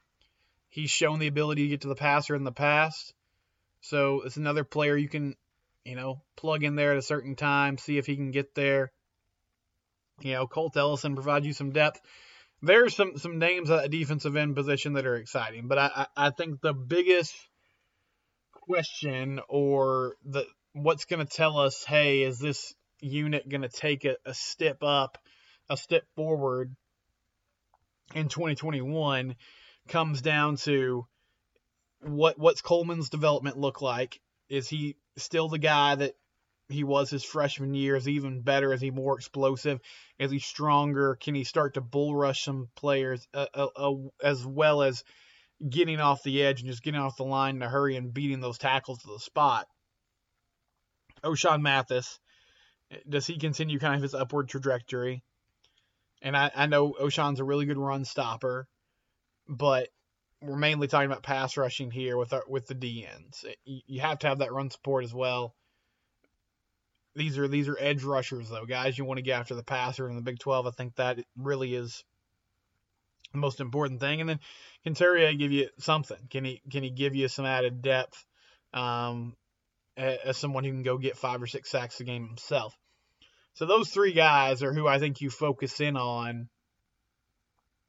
He's 0.68 0.90
shown 0.90 1.20
the 1.20 1.28
ability 1.28 1.62
to 1.62 1.68
get 1.68 1.80
to 1.82 1.88
the 1.88 1.94
passer 1.94 2.34
in 2.34 2.42
the 2.42 2.52
past. 2.52 3.14
So 3.82 4.22
it's 4.22 4.36
another 4.36 4.64
player 4.64 4.96
you 4.96 5.08
can, 5.08 5.36
you 5.84 5.94
know, 5.94 6.22
plug 6.36 6.64
in 6.64 6.74
there 6.74 6.92
at 6.92 6.98
a 6.98 7.02
certain 7.02 7.36
time, 7.36 7.78
see 7.78 7.98
if 7.98 8.06
he 8.06 8.16
can 8.16 8.32
get 8.32 8.54
there. 8.56 8.90
You 10.22 10.32
know, 10.32 10.46
Colt 10.48 10.76
Ellison 10.76 11.14
provides 11.14 11.46
you 11.46 11.52
some 11.52 11.70
depth. 11.70 12.00
There's 12.62 12.96
some 12.96 13.16
some 13.16 13.38
names 13.38 13.70
at 13.70 13.84
a 13.84 13.88
defensive 13.88 14.36
end 14.36 14.56
position 14.56 14.94
that 14.94 15.06
are 15.06 15.16
exciting, 15.16 15.68
but 15.68 15.78
I, 15.78 15.90
I, 15.94 16.26
I 16.26 16.30
think 16.30 16.60
the 16.60 16.74
biggest 16.74 17.34
question 18.52 19.40
or 19.48 20.16
the 20.24 20.44
what's 20.72 21.04
going 21.04 21.24
to 21.24 21.32
tell 21.32 21.58
us, 21.58 21.84
hey, 21.84 22.22
is 22.22 22.38
this 22.38 22.74
unit 23.00 23.48
going 23.48 23.62
to 23.62 23.68
take 23.68 24.04
a, 24.04 24.16
a 24.26 24.34
step 24.34 24.82
up 24.82 25.16
a 25.70 25.76
step 25.76 26.04
forward 26.16 26.74
in 28.14 28.28
2021 28.28 29.36
comes 29.88 30.20
down 30.20 30.56
to 30.56 31.06
what 32.02 32.38
what's 32.38 32.60
Coleman's 32.60 33.08
development 33.08 33.56
look 33.56 33.80
like? 33.80 34.20
Is 34.48 34.68
he 34.68 34.96
still 35.16 35.48
the 35.48 35.58
guy 35.58 35.94
that 35.94 36.14
he 36.68 36.82
was 36.82 37.08
his 37.10 37.24
freshman 37.24 37.74
year? 37.74 37.96
Is 37.96 38.04
he 38.04 38.14
even 38.14 38.42
better? 38.42 38.72
Is 38.72 38.80
he 38.80 38.90
more 38.90 39.16
explosive? 39.16 39.80
Is 40.18 40.30
he 40.30 40.40
stronger? 40.40 41.16
Can 41.16 41.34
he 41.34 41.44
start 41.44 41.74
to 41.74 41.80
bull 41.80 42.14
rush 42.14 42.44
some 42.44 42.68
players 42.74 43.26
uh, 43.32 43.46
uh, 43.54 43.68
uh, 43.76 43.94
as 44.22 44.44
well 44.44 44.82
as 44.82 45.04
getting 45.68 46.00
off 46.00 46.22
the 46.22 46.42
edge 46.42 46.60
and 46.60 46.70
just 46.70 46.82
getting 46.82 47.00
off 47.00 47.16
the 47.16 47.24
line 47.24 47.56
in 47.56 47.62
a 47.62 47.68
hurry 47.68 47.96
and 47.96 48.14
beating 48.14 48.40
those 48.40 48.58
tackles 48.58 48.98
to 49.00 49.08
the 49.08 49.20
spot? 49.20 49.66
Ochaun 51.22 51.60
Mathis, 51.60 52.18
does 53.08 53.26
he 53.26 53.38
continue 53.38 53.78
kind 53.78 53.94
of 53.94 54.02
his 54.02 54.14
upward 54.14 54.48
trajectory? 54.48 55.22
And 56.22 56.36
I, 56.36 56.50
I 56.54 56.66
know 56.66 56.94
Ochaun's 57.00 57.40
a 57.40 57.44
really 57.44 57.66
good 57.66 57.78
run 57.78 58.04
stopper, 58.04 58.68
but 59.48 59.88
we're 60.42 60.56
mainly 60.56 60.86
talking 60.86 61.10
about 61.10 61.22
pass 61.22 61.56
rushing 61.56 61.90
here 61.90 62.16
with 62.16 62.32
our, 62.32 62.44
with 62.48 62.66
the 62.66 62.74
DNs. 62.74 63.44
You 63.64 64.00
have 64.00 64.18
to 64.20 64.28
have 64.28 64.38
that 64.38 64.52
run 64.52 64.70
support 64.70 65.04
as 65.04 65.14
well. 65.14 65.54
These 67.14 67.38
are 67.38 67.48
these 67.48 67.68
are 67.68 67.76
edge 67.78 68.04
rushers 68.04 68.48
though, 68.48 68.66
guys. 68.66 68.96
You 68.96 69.04
want 69.04 69.18
to 69.18 69.22
get 69.22 69.40
after 69.40 69.54
the 69.54 69.64
passer 69.64 70.08
in 70.08 70.14
the 70.14 70.22
Big 70.22 70.38
12. 70.38 70.66
I 70.66 70.70
think 70.70 70.94
that 70.96 71.18
really 71.36 71.74
is 71.74 72.04
the 73.32 73.38
most 73.38 73.60
important 73.60 74.00
thing. 74.00 74.20
And 74.20 74.30
then 74.30 74.40
can 74.84 74.94
Turnier 74.94 75.34
give 75.34 75.52
you 75.52 75.68
something? 75.78 76.18
Can 76.30 76.44
he 76.44 76.62
can 76.70 76.82
he 76.82 76.90
give 76.90 77.14
you 77.14 77.28
some 77.28 77.46
added 77.46 77.82
depth 77.82 78.24
um, 78.72 79.36
as 79.96 80.36
someone 80.36 80.64
who 80.64 80.70
can 80.70 80.82
go 80.82 80.98
get 80.98 81.16
five 81.16 81.42
or 81.42 81.46
six 81.46 81.70
sacks 81.70 82.00
a 82.00 82.04
game 82.04 82.28
himself? 82.28 82.76
So 83.54 83.66
those 83.66 83.90
three 83.90 84.12
guys 84.12 84.62
are 84.62 84.72
who 84.72 84.86
I 84.86 84.98
think 84.98 85.20
you 85.20 85.30
focus 85.30 85.80
in 85.80 85.96
on 85.96 86.48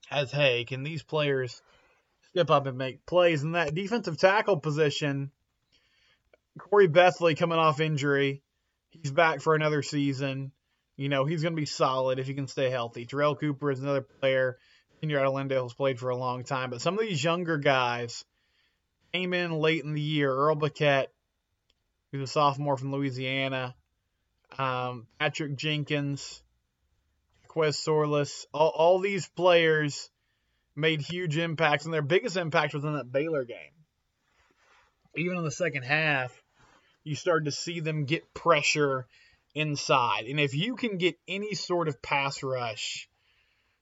as 0.09 0.31
hey, 0.31 0.65
can 0.65 0.83
these 0.83 1.03
players 1.03 1.61
step 2.31 2.49
up 2.49 2.65
and 2.65 2.77
make 2.77 3.05
plays 3.05 3.43
in 3.43 3.53
that 3.53 3.73
defensive 3.73 4.17
tackle 4.17 4.59
position? 4.59 5.31
Corey 6.57 6.87
Bethley 6.87 7.37
coming 7.37 7.57
off 7.57 7.79
injury. 7.79 8.43
He's 8.89 9.11
back 9.11 9.41
for 9.41 9.55
another 9.55 9.81
season. 9.81 10.51
You 10.97 11.07
know, 11.07 11.25
he's 11.25 11.41
going 11.41 11.55
to 11.55 11.61
be 11.61 11.65
solid 11.65 12.19
if 12.19 12.27
he 12.27 12.33
can 12.33 12.47
stay 12.47 12.69
healthy. 12.69 13.05
Terrell 13.05 13.35
Cooper 13.35 13.71
is 13.71 13.79
another 13.79 14.01
player. 14.01 14.57
Senior 14.99 15.19
out 15.19 15.27
of 15.27 15.33
Lindale 15.33 15.63
has 15.63 15.73
played 15.73 15.97
for 15.97 16.09
a 16.09 16.17
long 16.17 16.43
time. 16.43 16.69
But 16.69 16.81
some 16.81 16.93
of 16.93 16.99
these 16.99 17.23
younger 17.23 17.57
guys 17.57 18.25
came 19.13 19.33
in 19.33 19.51
late 19.51 19.83
in 19.83 19.93
the 19.93 20.01
year. 20.01 20.31
Earl 20.31 20.57
Barquet, 20.57 21.07
who's 22.11 22.21
a 22.21 22.31
sophomore 22.31 22.77
from 22.77 22.91
Louisiana 22.91 23.73
um, 24.57 25.07
Patrick 25.19 25.55
Jenkins, 25.55 26.41
Quez 27.47 27.75
Sorless, 27.75 28.45
all, 28.53 28.69
all 28.69 28.99
these 28.99 29.27
players 29.27 30.09
made 30.75 31.01
huge 31.01 31.37
impacts, 31.37 31.85
and 31.85 31.93
their 31.93 32.01
biggest 32.01 32.37
impact 32.37 32.73
was 32.73 32.83
in 32.83 32.93
that 32.93 33.11
Baylor 33.11 33.43
game. 33.43 33.57
Even 35.15 35.37
in 35.37 35.43
the 35.43 35.51
second 35.51 35.83
half, 35.83 36.31
you 37.03 37.15
started 37.15 37.45
to 37.45 37.51
see 37.51 37.79
them 37.79 38.05
get 38.05 38.33
pressure 38.33 39.05
inside. 39.53 40.25
And 40.25 40.39
if 40.39 40.53
you 40.53 40.75
can 40.75 40.97
get 40.97 41.19
any 41.27 41.53
sort 41.55 41.87
of 41.87 42.01
pass 42.01 42.41
rush 42.43 43.09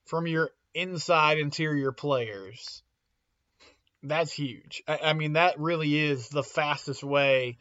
from 0.06 0.26
your 0.26 0.50
inside 0.74 1.38
interior 1.38 1.92
players, 1.92 2.82
that's 4.02 4.32
huge. 4.32 4.82
I, 4.88 5.00
I 5.04 5.14
mean, 5.14 5.34
that 5.34 5.60
really 5.60 5.98
is 5.98 6.30
the 6.30 6.44
fastest 6.44 7.04
way 7.04 7.58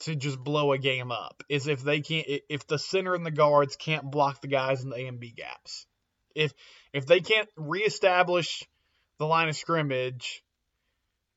to 0.00 0.14
just 0.14 0.38
blow 0.38 0.72
a 0.72 0.78
game 0.78 1.10
up 1.10 1.42
is 1.48 1.66
if 1.66 1.82
they 1.82 2.00
can't 2.00 2.26
if 2.48 2.66
the 2.66 2.78
center 2.78 3.14
and 3.14 3.26
the 3.26 3.30
guards 3.30 3.76
can't 3.76 4.10
block 4.10 4.40
the 4.40 4.48
guys 4.48 4.82
in 4.82 4.90
the 4.90 4.96
A 4.96 5.06
and 5.06 5.20
B 5.20 5.32
gaps. 5.36 5.86
If 6.34 6.52
if 6.92 7.06
they 7.06 7.20
can't 7.20 7.48
reestablish 7.56 8.62
the 9.18 9.26
line 9.26 9.48
of 9.48 9.56
scrimmage 9.56 10.42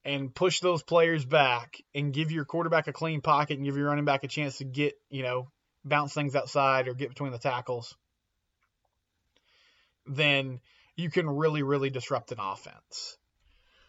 and 0.04 0.34
push 0.34 0.60
those 0.60 0.84
players 0.84 1.26
back 1.26 1.78
and 1.94 2.14
give 2.14 2.32
your 2.32 2.46
quarterback 2.46 2.88
a 2.88 2.94
clean 2.94 3.22
pocket 3.22 3.58
and 3.58 3.66
give 3.66 3.78
your 3.78 3.88
running 3.88 4.06
back 4.06 4.24
a 4.24 4.28
chance 4.28 4.58
to 4.58 4.64
get, 4.64 4.94
you 5.10 5.24
know, 5.24 5.50
bounce 5.84 6.14
things 6.14 6.36
outside 6.36 6.88
or 6.88 6.94
get 6.94 7.10
between 7.10 7.32
the 7.32 7.38
tackles, 7.38 7.96
then 10.08 10.60
you 10.96 11.10
can 11.10 11.30
really, 11.30 11.64
really 11.64 11.90
disrupt 11.90 12.32
an 12.32 12.40
offense. 12.40 13.18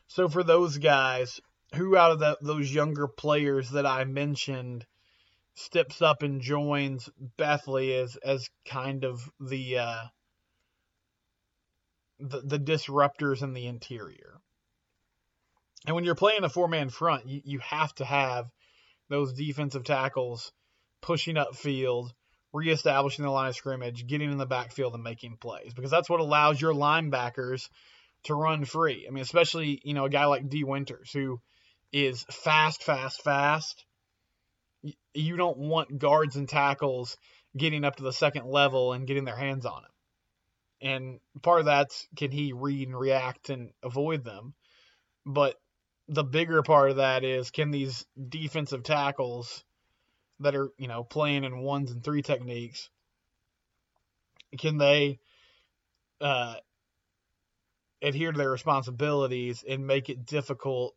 So 0.09 0.29
for 0.29 0.43
those 0.43 0.79
guys, 0.79 1.41
who 1.75 1.97
out 1.97 2.12
of 2.12 2.19
the, 2.19 2.38
those 2.41 2.73
younger 2.73 3.09
players 3.09 3.71
that 3.71 3.87
I 3.87 4.05
mentioned 4.05 4.87
steps 5.55 6.00
up 6.00 6.23
and 6.23 6.41
joins 6.41 7.09
Bethley 7.38 7.93
as 7.93 8.17
as 8.17 8.49
kind 8.67 9.05
of 9.05 9.31
the 9.41 9.79
uh, 9.79 10.05
the, 12.19 12.41
the 12.41 12.59
disruptors 12.59 13.43
in 13.43 13.52
the 13.52 13.67
interior. 13.67 14.38
And 15.87 15.97
when 15.97 16.05
you're 16.05 16.14
playing 16.14 16.45
a 16.45 16.49
four 16.49 16.69
man 16.69 16.91
front, 16.91 17.26
you, 17.26 17.41
you 17.45 17.59
have 17.61 17.95
to 17.97 18.05
have 18.05 18.50
those 19.09 19.33
defensive 19.33 19.85
tackles 19.85 20.52
pushing 21.00 21.37
up 21.37 21.57
field, 21.57 22.12
reestablishing 22.52 23.25
the 23.25 23.31
line 23.31 23.49
of 23.49 23.57
scrimmage, 23.57 24.07
getting 24.07 24.31
in 24.31 24.38
the 24.38 24.47
backfield 24.47 24.95
and 24.95 25.02
making 25.02 25.37
plays 25.38 25.75
because 25.75 25.91
that's 25.91 26.09
what 26.09 26.21
allows 26.21 26.61
your 26.61 26.73
linebackers 26.73 27.69
to 28.25 28.35
run 28.35 28.64
free. 28.64 29.05
I 29.07 29.11
mean, 29.11 29.23
especially, 29.23 29.81
you 29.85 29.95
know, 29.95 30.05
a 30.05 30.11
guy 30.11 30.26
like 30.26 30.49
Dee 30.49 30.64
Winters 30.64 31.11
who 31.12 31.41
is 31.93 32.25
fast, 32.31 32.83
fast, 32.83 33.23
fast. 33.23 33.85
You 35.15 35.37
don't 35.37 35.59
want 35.59 35.99
guards 35.99 36.37
and 36.37 36.49
tackles 36.49 37.17
getting 37.57 37.85
up 37.85 37.97
to 37.97 38.03
the 38.03 38.13
second 38.13 38.47
level 38.47 38.93
and 38.93 39.07
getting 39.07 39.25
their 39.25 39.37
hands 39.37 39.67
on 39.67 39.83
him. 39.83 39.91
And 40.81 41.21
part 41.43 41.61
of 41.61 41.67
that's 41.67 42.09
can 42.17 42.31
he 42.31 42.53
read 42.53 42.89
and 42.89 42.99
react 42.99 43.51
and 43.51 43.71
avoid 43.83 44.25
them. 44.25 44.55
But 45.25 45.55
the 46.09 46.25
bigger 46.25 46.63
part 46.63 46.91
of 46.91 46.97
that 46.97 47.23
is 47.25 47.51
can 47.51 47.71
these 47.71 48.05
defensive 48.29 48.83
tackles 48.83 49.65
that 50.41 50.57
are, 50.57 50.71
you 50.77 50.89
know, 50.89 51.05
playing 51.05 51.45
in 51.45 51.59
ones 51.59 51.93
and 51.93 52.03
three 52.03 52.23
techniques, 52.23 52.91
can 54.59 54.79
they 54.79 55.21
uh, 56.21 56.57
adhere 58.03 58.33
to 58.33 58.39
their 58.39 58.51
responsibilities 58.51 59.65
and 59.69 59.87
make 59.87 60.09
it 60.09 60.27
difficult 60.27 60.95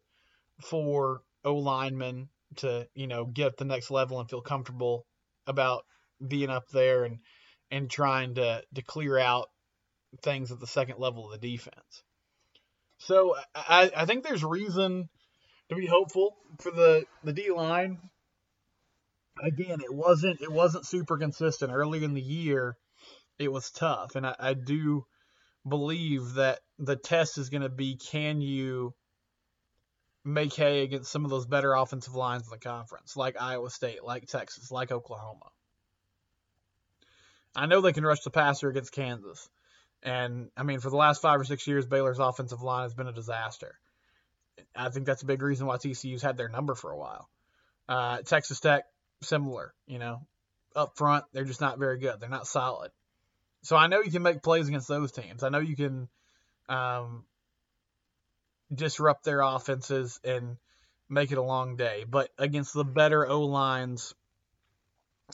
for 0.62 1.22
O 1.44 1.56
linemen 1.56 2.30
to, 2.58 2.88
you 2.94 3.08
know, 3.08 3.26
get 3.26 3.58
the 3.58 3.66
next 3.66 3.92
level 3.92 4.20
and 4.20 4.30
feel 4.30 4.42
comfortable 4.42 5.06
about 5.48 5.84
being 6.26 6.50
up 6.50 6.68
there 6.70 7.04
and 7.04 7.20
and 7.72 7.90
trying 7.90 8.36
to 8.36 8.64
to 8.74 8.82
clear 8.82 9.18
out 9.18 9.50
things 10.22 10.52
at 10.52 10.60
the 10.60 10.68
second 10.68 11.00
level 11.00 11.26
of 11.26 11.40
the 11.40 11.52
defense. 11.52 12.04
So 13.00 13.36
I, 13.54 13.92
I 13.96 14.06
think 14.06 14.24
there's 14.24 14.44
reason 14.44 15.10
to 15.70 15.76
be 15.76 15.86
hopeful 15.86 16.36
for 16.60 16.72
the 16.72 17.06
the 17.24 17.34
D 17.34 17.52
line. 17.52 17.98
Again, 19.44 19.82
it 19.82 19.94
wasn't 19.94 20.42
it 20.42 20.52
wasn't 20.52 20.86
super 20.86 21.18
consistent 21.18 21.72
early 21.74 22.04
in 22.04 22.14
the 22.14 22.22
year. 22.22 22.78
It 23.38 23.52
was 23.52 23.70
tough, 23.70 24.16
and 24.16 24.26
I, 24.26 24.36
I 24.40 24.54
do 24.54 25.06
believe 25.68 26.36
that 26.36 26.60
the 26.80 26.96
test 26.96 27.38
is 27.38 27.50
going 27.50 27.64
to 27.64 27.70
be 27.70 27.98
can 27.98 28.40
you 28.40 28.94
make 30.26 30.54
hay 30.54 30.82
against 30.82 31.12
some 31.12 31.24
of 31.24 31.30
those 31.32 31.46
better 31.46 31.74
offensive 31.74 32.16
lines 32.16 32.44
in 32.44 32.50
the 32.50 32.58
conference, 32.58 33.16
like 33.16 33.40
Iowa 33.40 33.70
State, 33.70 34.04
like 34.04 34.26
Texas, 34.26 34.72
like 34.72 34.92
Oklahoma. 34.92 35.52
I 37.56 37.68
know 37.68 37.80
they 37.80 37.94
can 37.94 38.04
rush 38.04 38.22
the 38.22 38.32
passer 38.32 38.68
against 38.68 38.92
Kansas. 38.92 39.48
And 40.04 40.50
I 40.58 40.64
mean, 40.64 40.80
for 40.80 40.90
the 40.90 40.98
last 40.98 41.22
five 41.22 41.40
or 41.40 41.46
six 41.46 41.66
years, 41.68 41.86
Baylor's 41.86 42.20
offensive 42.20 42.62
line 42.62 42.84
has 42.84 42.94
been 42.94 43.08
a 43.08 43.14
disaster. 43.14 43.80
I 44.76 44.90
think 44.90 45.06
that's 45.06 45.22
a 45.22 45.28
big 45.28 45.42
reason 45.42 45.68
why 45.68 45.78
TCU's 45.78 46.22
had 46.22 46.38
their 46.38 46.50
number 46.50 46.76
for 46.76 46.92
a 46.92 46.98
while. 46.98 47.30
Uh, 47.88 48.18
Texas 48.24 48.60
Tech, 48.60 48.86
similar, 49.22 49.74
you 49.86 50.00
know, 50.00 50.22
up 50.76 50.98
front, 50.98 51.26
they're 51.34 51.46
just 51.46 51.62
not 51.62 51.80
very 51.80 52.00
good. 52.00 52.20
They're 52.20 52.30
not 52.30 52.48
solid. 52.48 52.92
So 53.62 53.76
I 53.76 53.88
know 53.88 54.02
you 54.02 54.12
can 54.12 54.24
make 54.24 54.44
plays 54.44 54.68
against 54.68 54.88
those 54.88 55.12
teams. 55.12 55.44
I 55.44 55.50
know 55.50 55.60
you 55.60 55.76
can 55.76 56.08
um, 56.68 57.26
disrupt 58.76 59.24
their 59.24 59.42
offenses 59.42 60.20
and 60.24 60.58
make 61.10 61.32
it 61.32 61.38
a 61.38 61.44
long 61.44 61.76
day. 61.76 62.06
But 62.10 62.30
against 62.38 62.74
the 62.74 62.84
better 62.84 63.28
O 63.28 63.42
lines 63.42 64.14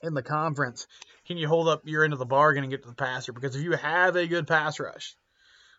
in 0.03 0.13
the 0.13 0.23
conference, 0.23 0.87
can 1.25 1.37
you 1.37 1.47
hold 1.47 1.67
up 1.67 1.81
your 1.85 2.03
end 2.03 2.13
of 2.13 2.19
the 2.19 2.25
bargain 2.25 2.63
and 2.63 2.71
get 2.71 2.83
to 2.83 2.89
the 2.89 2.95
passer? 2.95 3.33
Because 3.33 3.55
if 3.55 3.63
you 3.63 3.73
have 3.73 4.15
a 4.15 4.27
good 4.27 4.47
pass 4.47 4.79
rush, 4.79 5.15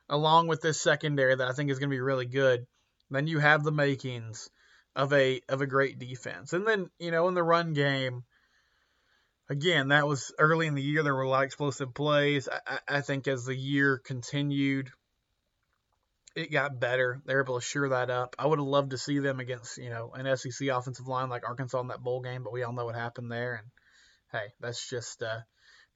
along 0.09 0.49
with 0.49 0.61
this 0.61 0.81
secondary 0.81 1.35
that 1.35 1.49
I 1.49 1.53
think 1.53 1.71
is 1.71 1.79
going 1.79 1.91
to 1.91 1.95
be 1.95 2.01
really 2.01 2.27
good, 2.27 2.67
then 3.11 3.27
you 3.27 3.39
have 3.39 3.63
the 3.63 3.73
makings 3.73 4.51
of 4.95 5.13
a 5.13 5.41
of 5.49 5.61
a 5.61 5.67
great 5.67 5.99
defense. 5.99 6.53
And 6.53 6.67
then 6.67 6.91
you 6.99 7.11
know 7.11 7.29
in 7.29 7.35
the 7.35 7.43
run 7.43 7.73
game, 7.73 8.25
again 9.49 9.89
that 9.89 10.07
was 10.07 10.33
early 10.39 10.67
in 10.67 10.75
the 10.75 10.83
year. 10.83 11.03
There 11.03 11.15
were 11.15 11.23
a 11.23 11.29
lot 11.29 11.43
of 11.43 11.47
explosive 11.47 11.95
plays. 11.95 12.49
I, 12.67 12.79
I 12.89 13.01
think 13.01 13.29
as 13.29 13.45
the 13.45 13.57
year 13.57 13.99
continued, 13.99 14.91
it 16.35 16.51
got 16.53 16.81
better. 16.81 17.21
They're 17.25 17.43
able 17.43 17.61
to 17.61 17.65
shore 17.65 17.91
that 17.91 18.11
up. 18.11 18.37
I 18.39 18.47
would 18.47 18.59
have 18.59 18.67
loved 18.67 18.91
to 18.91 18.99
see 18.99 19.19
them 19.19 19.41
against, 19.41 19.79
you 19.79 19.91
know, 19.91 20.13
an 20.15 20.37
SEC 20.37 20.69
offensive 20.69 21.07
line 21.07 21.29
like 21.29 21.47
Arkansas 21.47 21.81
in 21.81 21.89
that 21.89 22.03
bowl 22.03 22.21
game, 22.21 22.43
but 22.43 22.53
we 22.53 22.63
all 22.63 22.73
know 22.73 22.87
what 22.87 22.95
happened 22.95 23.31
there. 23.31 23.55
And 23.55 23.67
hey, 24.33 24.53
that's 24.61 24.89
just 24.89 25.23
uh, 25.23 25.41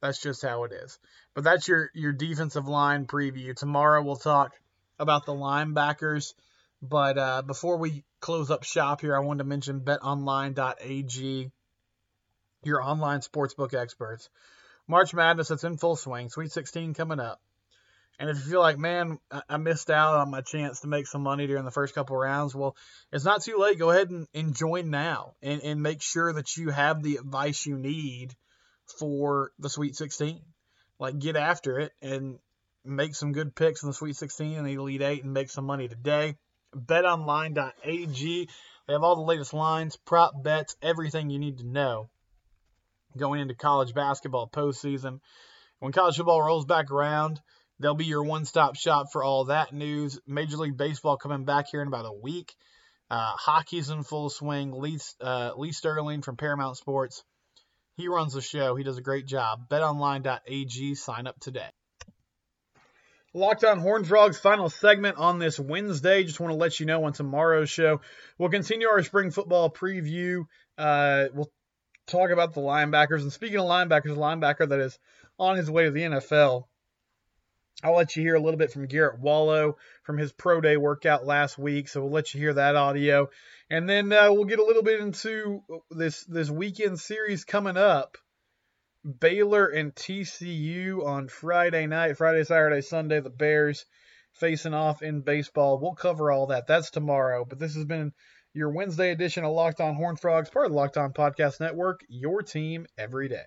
that's 0.00 0.20
just 0.20 0.42
how 0.42 0.64
it 0.64 0.72
is. 0.72 0.98
But 1.34 1.44
that's 1.44 1.68
your 1.68 1.90
your 1.94 2.12
defensive 2.12 2.68
line 2.68 3.06
preview. 3.06 3.54
Tomorrow 3.54 4.02
we'll 4.02 4.16
talk 4.16 4.52
about 4.98 5.26
the 5.26 5.32
linebackers 5.32 6.34
But 6.82 7.18
uh, 7.18 7.42
before 7.42 7.78
we 7.78 8.04
close 8.20 8.50
up 8.50 8.64
shop 8.64 9.00
here, 9.00 9.16
I 9.16 9.20
wanted 9.20 9.44
to 9.44 9.48
mention 9.48 9.80
betonline.ag, 9.80 11.50
your 12.64 12.82
online 12.82 13.20
sportsbook 13.20 13.74
experts. 13.74 14.28
March 14.86 15.14
Madness, 15.14 15.50
it's 15.50 15.64
in 15.64 15.78
full 15.78 15.96
swing. 15.96 16.28
Sweet 16.28 16.52
16 16.52 16.94
coming 16.94 17.18
up. 17.18 17.40
And 18.18 18.30
if 18.30 18.36
you 18.36 18.50
feel 18.50 18.60
like, 18.60 18.78
man, 18.78 19.18
I 19.48 19.58
missed 19.58 19.90
out 19.90 20.14
on 20.14 20.30
my 20.30 20.40
chance 20.40 20.80
to 20.80 20.88
make 20.88 21.06
some 21.06 21.22
money 21.22 21.46
during 21.46 21.64
the 21.64 21.70
first 21.70 21.94
couple 21.94 22.16
rounds, 22.16 22.54
well, 22.54 22.74
it's 23.12 23.24
not 23.24 23.42
too 23.42 23.58
late. 23.58 23.78
Go 23.78 23.90
ahead 23.90 24.10
and, 24.10 24.26
and 24.32 24.56
join 24.56 24.90
now 24.90 25.34
and, 25.42 25.62
and 25.62 25.82
make 25.82 26.00
sure 26.00 26.32
that 26.32 26.56
you 26.56 26.70
have 26.70 27.02
the 27.02 27.16
advice 27.16 27.66
you 27.66 27.76
need 27.76 28.34
for 28.98 29.52
the 29.58 29.68
Sweet 29.68 29.96
16. 29.96 30.40
Like, 30.98 31.18
get 31.18 31.36
after 31.36 31.78
it 31.78 31.92
and 32.00 32.38
make 32.84 33.14
some 33.14 33.32
good 33.32 33.54
picks 33.54 33.82
in 33.82 33.88
the 33.88 33.94
Sweet 33.94 34.16
16 34.16 34.56
and 34.56 34.66
the 34.66 34.74
Elite 34.74 35.02
8 35.02 35.24
and 35.24 35.34
make 35.34 35.50
some 35.50 35.66
money 35.66 35.88
today. 35.88 36.36
BetOnline.ag. 36.74 38.48
They 38.86 38.92
have 38.92 39.02
all 39.02 39.16
the 39.16 39.22
latest 39.22 39.52
lines, 39.52 39.96
prop 39.96 40.42
bets, 40.42 40.76
everything 40.80 41.28
you 41.28 41.38
need 41.38 41.58
to 41.58 41.66
know 41.66 42.08
going 43.16 43.40
into 43.40 43.54
college 43.54 43.94
basketball 43.94 44.48
postseason. 44.48 45.20
When 45.80 45.92
college 45.92 46.16
football 46.16 46.42
rolls 46.42 46.64
back 46.64 46.90
around, 46.90 47.40
They'll 47.78 47.94
be 47.94 48.06
your 48.06 48.24
one 48.24 48.44
stop 48.44 48.76
shop 48.76 49.08
for 49.12 49.22
all 49.22 49.46
that 49.46 49.72
news. 49.72 50.18
Major 50.26 50.56
League 50.56 50.76
Baseball 50.76 51.16
coming 51.16 51.44
back 51.44 51.66
here 51.70 51.82
in 51.82 51.88
about 51.88 52.06
a 52.06 52.12
week. 52.12 52.54
Uh, 53.10 53.32
hockey's 53.36 53.90
in 53.90 54.02
full 54.02 54.30
swing. 54.30 54.72
Lee, 54.72 54.98
uh, 55.20 55.52
Lee 55.56 55.72
Sterling 55.72 56.22
from 56.22 56.36
Paramount 56.36 56.76
Sports. 56.76 57.22
He 57.96 58.08
runs 58.08 58.32
the 58.32 58.40
show. 58.40 58.76
He 58.76 58.84
does 58.84 58.98
a 58.98 59.02
great 59.02 59.26
job. 59.26 59.68
BetOnline.ag. 59.68 60.94
Sign 60.94 61.26
up 61.26 61.38
today. 61.40 61.68
Locked 63.32 63.64
on 63.64 63.80
Horn 63.80 64.04
Frogs 64.04 64.38
final 64.38 64.70
segment 64.70 65.18
on 65.18 65.38
this 65.38 65.60
Wednesday. 65.60 66.24
Just 66.24 66.40
want 66.40 66.52
to 66.52 66.56
let 66.56 66.80
you 66.80 66.86
know 66.86 67.04
on 67.04 67.12
tomorrow's 67.12 67.68
show, 67.68 68.00
we'll 68.38 68.48
continue 68.48 68.88
our 68.88 69.02
spring 69.02 69.30
football 69.30 69.70
preview. 69.70 70.44
Uh, 70.78 71.26
we'll 71.34 71.50
talk 72.06 72.30
about 72.30 72.54
the 72.54 72.62
linebackers. 72.62 73.20
And 73.20 73.32
speaking 73.32 73.58
of 73.58 73.66
linebackers, 73.66 74.12
a 74.12 74.16
linebacker 74.16 74.66
that 74.66 74.80
is 74.80 74.98
on 75.38 75.56
his 75.58 75.70
way 75.70 75.84
to 75.84 75.90
the 75.90 76.00
NFL 76.00 76.64
I'll 77.82 77.94
let 77.94 78.16
you 78.16 78.22
hear 78.22 78.36
a 78.36 78.40
little 78.40 78.58
bit 78.58 78.72
from 78.72 78.86
Garrett 78.86 79.20
Wallow 79.20 79.76
from 80.02 80.16
his 80.16 80.32
pro 80.32 80.60
day 80.60 80.76
workout 80.76 81.26
last 81.26 81.58
week, 81.58 81.88
so 81.88 82.00
we'll 82.00 82.10
let 82.10 82.32
you 82.32 82.40
hear 82.40 82.54
that 82.54 82.74
audio, 82.74 83.28
and 83.68 83.88
then 83.88 84.12
uh, 84.12 84.32
we'll 84.32 84.44
get 84.44 84.58
a 84.58 84.64
little 84.64 84.82
bit 84.82 85.00
into 85.00 85.62
this 85.90 86.24
this 86.24 86.48
weekend 86.48 86.98
series 86.98 87.44
coming 87.44 87.76
up. 87.76 88.16
Baylor 89.20 89.66
and 89.66 89.94
TCU 89.94 91.06
on 91.06 91.28
Friday 91.28 91.86
night, 91.86 92.16
Friday, 92.16 92.42
Saturday, 92.44 92.80
Sunday. 92.80 93.20
The 93.20 93.30
Bears 93.30 93.84
facing 94.32 94.74
off 94.74 95.02
in 95.02 95.20
baseball. 95.20 95.78
We'll 95.78 95.94
cover 95.94 96.32
all 96.32 96.48
that. 96.48 96.66
That's 96.66 96.90
tomorrow. 96.90 97.44
But 97.44 97.58
this 97.58 97.74
has 97.74 97.84
been 97.84 98.12
your 98.52 98.70
Wednesday 98.70 99.12
edition 99.12 99.44
of 99.44 99.52
Locked 99.52 99.80
On 99.80 99.94
Horn 99.94 100.16
Frogs, 100.16 100.50
part 100.50 100.66
of 100.66 100.72
the 100.72 100.76
Locked 100.76 100.96
On 100.96 101.12
Podcast 101.12 101.60
Network. 101.60 102.04
Your 102.08 102.42
team 102.42 102.86
every 102.98 103.28
day. 103.28 103.44